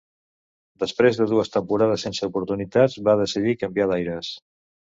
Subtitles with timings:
[0.83, 4.33] Després de dues temporades sense oportunitats va decidir canviar d'aires.